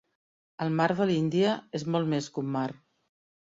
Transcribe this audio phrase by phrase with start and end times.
[0.65, 2.67] El mar de l'Índia és molt més que un mar.